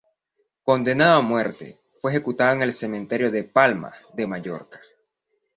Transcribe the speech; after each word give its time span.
Condenado 0.63 1.19
a 1.19 1.21
muerte, 1.21 1.77
fue 2.01 2.09
ejecutado 2.09 2.53
en 2.55 2.63
el 2.63 2.73
cementerio 2.73 3.29
de 3.29 3.43
Palma 3.43 3.93
de 4.15 4.25
Mallorca. 4.25 4.79